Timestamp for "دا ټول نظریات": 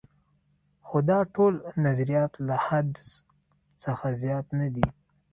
1.09-2.31